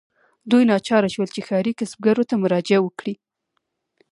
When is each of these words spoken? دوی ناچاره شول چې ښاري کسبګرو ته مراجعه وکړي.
دوی 0.49 0.63
ناچاره 0.71 1.09
شول 1.13 1.29
چې 1.35 1.41
ښاري 1.47 1.73
کسبګرو 1.79 2.23
ته 2.29 2.35
مراجعه 2.43 2.79
وکړي. 2.83 3.13